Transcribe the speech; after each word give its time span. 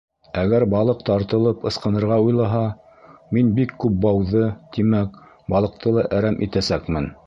Әгәр 0.43 0.63
балыҡ 0.73 1.03
тартылып 1.09 1.67
ысҡынырға 1.71 2.17
уйлаһа, 2.25 2.63
мин 3.37 3.55
бик 3.61 3.77
күп 3.85 4.01
бауҙы, 4.09 4.45
тимәк, 4.79 5.25
балыҡты 5.57 5.99
ла 6.01 6.13
әрәм 6.21 6.45
итәсәкмен. 6.49 7.13